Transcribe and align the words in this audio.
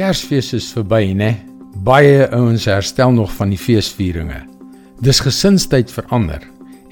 Kersfees 0.00 0.54
is 0.56 0.70
verby, 0.72 1.10
né? 1.12 1.34
Baie 1.84 2.22
ouens 2.32 2.64
herstel 2.64 3.10
nog 3.12 3.34
van 3.36 3.50
die 3.52 3.58
feesvieringe. 3.60 4.38
Dis 5.04 5.18
gesinstyd 5.20 5.92
verander 5.92 6.40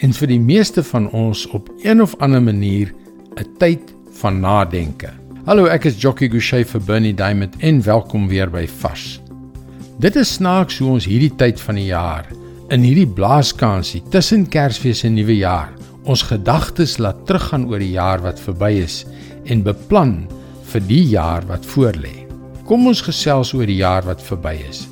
en 0.05 0.13
vir 0.13 0.29
die 0.29 0.41
meeste 0.43 0.85
van 0.85 1.07
ons 1.17 1.47
op 1.57 1.71
een 1.81 2.05
of 2.05 2.13
ander 2.21 2.43
manier 2.45 2.93
'n 3.41 3.49
tyd 3.57 3.95
van 4.21 4.41
nadenke. 4.41 5.09
Hallo, 5.47 5.65
ek 5.65 5.87
is 5.87 5.97
Jockey 6.03 6.29
Gouchee 6.29 6.67
vir 6.67 6.81
Bernie 6.81 7.15
Diamond 7.15 7.57
en 7.61 7.83
welkom 7.83 8.29
weer 8.29 8.51
by 8.51 8.67
Vars. 8.67 9.23
Dit 9.99 10.17
is 10.17 10.35
snaaks 10.35 10.79
hoe 10.79 10.91
ons 10.91 11.07
hierdie 11.07 11.37
tyd 11.37 11.61
van 11.61 11.75
die 11.75 11.89
jaar 11.89 12.27
in 12.69 12.83
hierdie 12.83 13.09
blaaskansie 13.09 14.03
tussen 14.11 14.49
Kersfees 14.49 15.05
en 15.05 15.15
Nuwejaar 15.15 15.73
ons 16.05 16.23
gedagtes 16.23 16.99
laat 16.99 17.27
teruggaan 17.27 17.69
oor 17.69 17.79
die 17.79 17.97
jaar 17.97 18.21
wat 18.21 18.41
verby 18.41 18.73
is 18.85 19.07
en 19.47 19.63
beplan 19.63 20.29
vir 20.63 20.81
die 20.81 21.05
jaar 21.09 21.47
wat 21.47 21.65
voorlê. 21.65 22.28
Kom 22.69 22.85
ons 22.85 23.01
gesels 23.01 23.55
oor 23.57 23.65
die 23.65 23.79
jaar 23.79 24.05
wat 24.05 24.21
verby 24.21 24.59
is. 24.69 24.83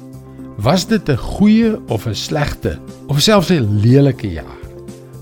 Was 0.64 0.86
dit 0.88 1.10
'n 1.12 1.16
goeie 1.20 1.76
of 1.92 2.06
'n 2.06 2.14
slegte 2.14 2.78
of 3.08 3.20
selfs 3.20 3.50
'n 3.50 3.80
lelike 3.84 4.32
jaar? 4.32 4.62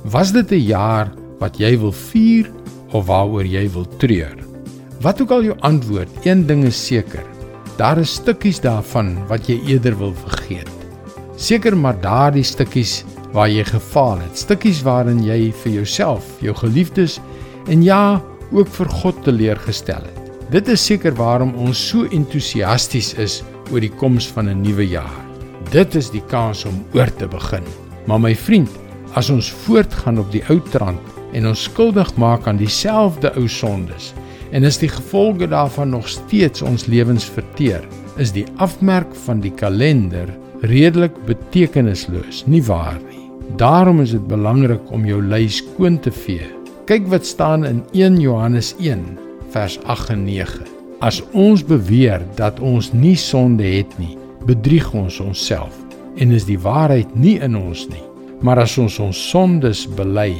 Was 0.05 0.31
dit 0.31 0.53
'n 0.53 0.63
jaar 0.63 1.11
wat 1.41 1.59
jy 1.59 1.77
wil 1.79 1.91
vier 1.91 2.47
of 2.93 3.07
waaroor 3.07 3.45
jy 3.45 3.69
wil 3.75 3.87
treur? 3.99 4.39
Wat 5.01 5.21
ook 5.21 5.31
al 5.31 5.43
jou 5.43 5.57
antwoord, 5.61 6.09
een 6.23 6.47
ding 6.47 6.65
is 6.65 6.87
seker. 6.87 7.25
Daar 7.77 7.99
is 7.99 8.15
stukkies 8.15 8.61
daarvan 8.61 9.27
wat 9.27 9.49
jy 9.49 9.61
eerder 9.67 9.99
wil 9.99 10.15
vergeet. 10.15 10.71
Seker 11.37 11.77
maar 11.77 12.01
daardie 12.01 12.45
stukkies 12.45 13.05
waar 13.33 13.49
jy 13.49 13.65
gefaal 13.65 14.19
het, 14.19 14.39
stukkies 14.39 14.83
waarin 14.83 15.25
jy 15.25 15.53
vir 15.53 15.73
jouself, 15.73 16.25
jou 16.41 16.55
geliefdes 16.55 17.21
en 17.67 17.83
ja, 17.83 18.23
ook 18.53 18.69
vir 18.69 18.89
God 18.89 19.25
teleurgestel 19.25 20.03
het. 20.03 20.24
Dit 20.53 20.69
is 20.69 20.83
seker 20.85 21.15
waarom 21.17 21.55
ons 21.57 21.81
so 21.89 22.05
entoesiasties 22.13 23.15
is 23.23 23.39
oor 23.73 23.81
die 23.81 23.93
koms 24.01 24.27
van 24.29 24.51
'n 24.51 24.61
nuwe 24.61 24.85
jaar. 24.87 25.23
Dit 25.73 25.95
is 25.95 26.11
die 26.11 26.23
kans 26.29 26.65
om 26.65 26.85
oor 26.93 27.09
te 27.17 27.27
begin. 27.27 27.65
Maar 28.07 28.21
my 28.21 28.35
vriend, 28.35 28.69
as 29.15 29.31
ons 29.31 29.51
voortgaan 29.65 30.19
op 30.19 30.31
die 30.33 30.43
ou 30.49 30.61
trant 30.71 31.01
en 31.33 31.47
ons 31.47 31.63
skuldig 31.63 32.17
maak 32.17 32.47
aan 32.47 32.57
dieselfde 32.57 33.33
ou 33.37 33.49
sondes 33.49 34.13
en 34.53 34.65
is 34.65 34.79
die 34.79 34.89
gevolge 34.89 35.49
daarvan 35.49 35.91
nog 35.91 36.09
steeds 36.09 36.63
ons 36.63 36.87
lewens 36.87 37.25
verteer, 37.25 37.83
is 38.17 38.33
die 38.33 38.47
afmerk 38.57 39.15
van 39.25 39.41
die 39.41 39.51
kalender 39.51 40.29
redelik 40.61 41.17
betekenisloos, 41.27 42.45
nie 42.47 42.63
waar 42.63 43.01
nie? 43.09 43.31
Daarom 43.57 44.01
is 44.01 44.11
dit 44.11 44.27
belangrik 44.29 44.93
om 44.93 45.07
jou 45.07 45.23
lys 45.23 45.57
skoon 45.57 45.99
te 46.01 46.11
vee. 46.11 46.47
Kyk 46.85 47.07
wat 47.09 47.27
staan 47.27 47.65
in 47.65 47.83
1 47.93 48.21
Johannes 48.21 48.75
1 48.79 49.24
vers 49.55 49.79
8 49.87 50.11
en 50.11 50.25
9. 50.27 50.67
As 50.99 51.21
ons 51.33 51.63
beweer 51.67 52.23
dat 52.39 52.59
ons 52.61 52.91
nie 52.93 53.17
sonde 53.19 53.67
het 53.67 53.93
nie, 54.03 54.17
bedrieg 54.49 54.89
ons 54.97 55.21
onsself 55.23 55.77
en 56.19 56.31
is 56.35 56.47
die 56.47 56.59
waarheid 56.59 57.11
nie 57.19 57.37
in 57.43 57.57
ons 57.59 57.87
nie. 57.91 58.03
Maar 58.45 58.65
as 58.65 58.77
ons 58.79 58.99
ons 59.03 59.21
sondes 59.31 59.85
bely, 59.99 60.33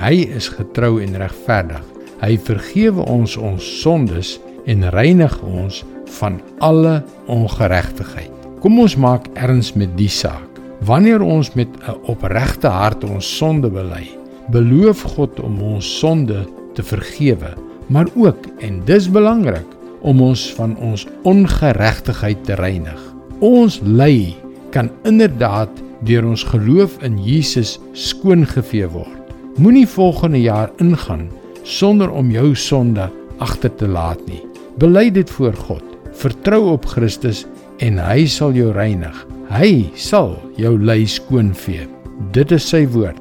hy 0.00 0.14
is 0.38 0.48
getrou 0.54 0.98
en 1.02 1.18
regverdig. 1.18 1.82
Hy 2.20 2.36
vergewe 2.46 3.04
ons 3.10 3.36
ons 3.38 3.70
sondes 3.80 4.36
en 4.70 4.86
reinig 4.94 5.34
ons 5.46 5.82
van 6.18 6.38
alle 6.66 7.00
ongeregtigheid. 7.30 8.32
Kom 8.62 8.78
ons 8.82 8.96
maak 9.00 9.26
erns 9.40 9.72
met 9.78 9.92
die 9.98 10.10
saak. 10.10 10.46
Wanneer 10.86 11.22
ons 11.22 11.54
met 11.54 11.68
'n 11.68 11.98
opregte 12.12 12.68
hart 12.68 13.04
ons 13.04 13.36
sonde 13.36 13.70
bely, 13.70 14.06
beloof 14.50 15.02
God 15.16 15.40
om 15.40 15.62
ons 15.62 15.98
sonde 15.98 16.46
te 16.74 16.82
vergewe 16.82 17.54
maar 17.90 18.08
ook 18.14 18.46
en 18.62 18.80
dis 18.86 19.10
belangrik 19.10 19.66
om 20.00 20.22
ons 20.22 20.46
van 20.56 20.76
ons 20.78 21.06
ongeregtigheid 21.28 22.44
te 22.46 22.56
reinig. 22.58 23.00
Ons 23.44 23.80
ly 23.84 24.36
kan 24.70 24.90
inderdaad 25.08 25.70
deur 26.06 26.30
ons 26.30 26.44
geloof 26.52 26.96
in 27.04 27.18
Jesus 27.20 27.78
skoongevee 27.92 28.88
word. 28.88 29.16
Moenie 29.60 29.88
volgende 29.88 30.40
jaar 30.40 30.70
ingaan 30.80 31.28
sonder 31.62 32.10
om 32.10 32.30
jou 32.30 32.54
sonde 32.56 33.10
agter 33.38 33.74
te 33.74 33.88
laat 33.88 34.20
nie. 34.28 34.40
Bely 34.80 35.10
dit 35.12 35.30
voor 35.30 35.54
God. 35.66 35.84
Vertrou 36.16 36.70
op 36.72 36.86
Christus 36.86 37.44
en 37.84 37.98
hy 38.00 38.24
sal 38.30 38.56
jou 38.56 38.70
reinig. 38.76 39.26
Hy 39.50 39.90
sal 39.98 40.36
jou 40.60 40.76
ly 40.78 41.02
skoonvee. 41.04 41.88
Dit 42.32 42.54
is 42.54 42.70
sy 42.70 42.86
woord 42.88 43.20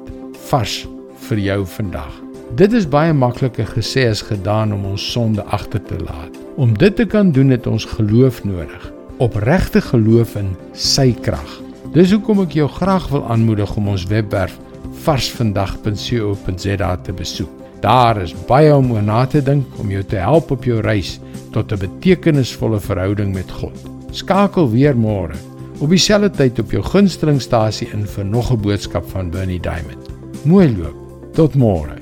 vars 0.49 0.83
vir 1.27 1.45
jou 1.49 1.61
vandag. 1.77 2.28
Dit 2.57 2.73
is 2.73 2.87
baie 2.89 3.13
makliker 3.13 3.67
gesê 3.75 4.07
as 4.09 4.23
gedaan 4.25 4.73
om 4.73 4.85
ons 4.89 5.03
sonde 5.11 5.43
agter 5.53 5.81
te 5.85 5.97
laat. 6.01 6.33
Om 6.57 6.73
dit 6.77 6.95
te 6.95 7.05
kan 7.05 7.31
doen 7.31 7.49
het 7.53 7.67
ons 7.69 7.85
geloof 7.85 8.43
nodig. 8.43 8.91
Opregte 9.21 9.81
geloof 9.81 10.33
in 10.39 10.55
sy 10.73 11.13
krag. 11.21 11.61
Dis 11.93 12.09
hoekom 12.11 12.41
ek 12.41 12.55
jou 12.57 12.65
graag 12.79 13.05
wil 13.13 13.27
aanmoedig 13.29 13.75
om 13.77 13.91
ons 13.93 14.07
webwerf 14.09 14.57
varsvandag.co.za 15.05 16.95
te 17.05 17.13
besoek. 17.13 17.51
Daar 17.85 18.17
is 18.23 18.33
baie 18.49 18.73
om 18.75 18.91
oor 18.91 19.05
na 19.05 19.25
te 19.29 19.43
dink 19.45 19.79
om 19.79 19.93
jou 19.93 20.03
te 20.03 20.17
help 20.17 20.51
op 20.51 20.65
jou 20.65 20.81
reis 20.81 21.19
tot 21.53 21.71
'n 21.71 21.79
betekenisvolle 21.85 22.79
verhouding 22.79 23.33
met 23.33 23.51
God. 23.51 23.77
Skakel 24.11 24.71
weer 24.71 24.97
môre 24.97 25.37
op 25.79 25.89
dieselfde 25.89 26.29
tyd 26.29 26.59
op 26.59 26.71
jou 26.71 26.83
gunstelingstasie 26.83 27.87
in 27.93 28.05
vir 28.07 28.25
nog 28.25 28.51
'n 28.51 28.61
boodskap 28.61 29.05
van 29.09 29.29
Bernie 29.29 29.59
Diamond. 29.59 30.09
Mooi 30.43 30.77
loop. 30.77 30.95
Tot 31.33 31.55
môre. 31.55 31.98